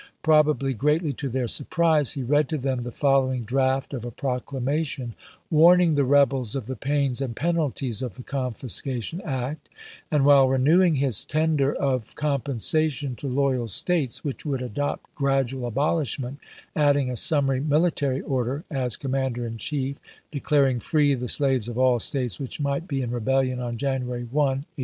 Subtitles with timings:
[0.23, 5.13] Probably greatly to their surprise, he read to them the following draft of a proclamation
[5.51, 9.69] warning the rebels of tlie pains and penalties of the Confiscation Act,
[10.09, 16.39] and, while renewing his tender of compensation to loyal States which would adopt gradual abolishment,
[16.75, 19.99] adding a summary military order, as Commander in Chief,
[20.31, 24.29] declaring free the slaves of all States which might be in rebellion on January 1,
[24.33, 24.65] 1863.